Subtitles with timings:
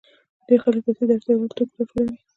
[0.47, 2.17] ډېر خلک پیسې د اړتیا وړ توکو لپاره راټولوي